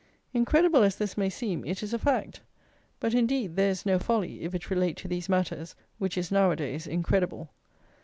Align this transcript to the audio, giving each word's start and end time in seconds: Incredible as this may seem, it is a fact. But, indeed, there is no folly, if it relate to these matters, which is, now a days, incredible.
Incredible 0.33 0.81
as 0.81 0.95
this 0.95 1.15
may 1.15 1.29
seem, 1.29 1.63
it 1.63 1.83
is 1.83 1.93
a 1.93 1.99
fact. 1.99 2.41
But, 2.99 3.13
indeed, 3.13 3.55
there 3.55 3.69
is 3.69 3.85
no 3.85 3.99
folly, 3.99 4.41
if 4.41 4.55
it 4.55 4.71
relate 4.71 4.97
to 4.97 5.07
these 5.07 5.29
matters, 5.29 5.75
which 5.99 6.17
is, 6.17 6.31
now 6.31 6.49
a 6.49 6.55
days, 6.55 6.87
incredible. 6.87 7.51